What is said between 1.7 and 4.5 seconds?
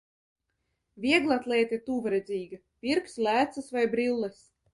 tuvredzīga, pirks lēcas vai brilles.